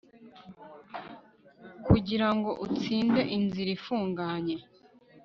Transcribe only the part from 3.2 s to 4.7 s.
inzira ifunganye